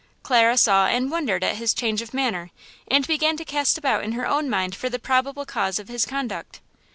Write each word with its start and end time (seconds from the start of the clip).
Clara 0.23 0.57
saw 0.57 0.87
and 0.87 1.11
wondered 1.11 1.43
at 1.43 1.57
his 1.57 1.75
change 1.75 2.01
of 2.01 2.11
manner, 2.11 2.49
and 2.87 3.05
began 3.05 3.37
to 3.37 3.45
cast 3.45 3.77
about 3.77 4.03
in 4.03 4.13
her 4.13 4.25
own 4.27 4.49
mind 4.49 4.73
for 4.73 4.89
the 4.89 4.97
probable 4.97 5.45
cause 5.45 5.77
of 5.77 5.89
his 5.89 6.07
conduct. 6.07 6.59